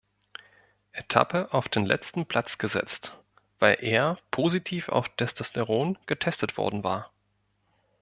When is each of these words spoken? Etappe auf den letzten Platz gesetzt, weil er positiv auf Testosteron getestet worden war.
Etappe 0.93 1.53
auf 1.53 1.69
den 1.69 1.85
letzten 1.85 2.25
Platz 2.25 2.57
gesetzt, 2.57 3.15
weil 3.59 3.77
er 3.81 4.17
positiv 4.31 4.89
auf 4.89 5.09
Testosteron 5.09 5.95
getestet 6.07 6.57
worden 6.57 6.83
war. 6.83 7.11